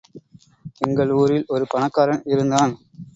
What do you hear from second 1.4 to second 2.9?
ஒரு பணக்காரன் இருந்தான்.